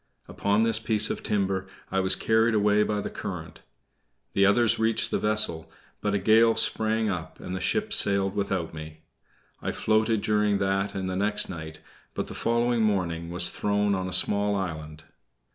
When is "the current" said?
3.01-3.59